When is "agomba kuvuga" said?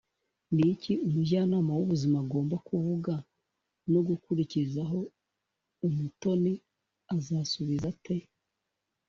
2.23-3.13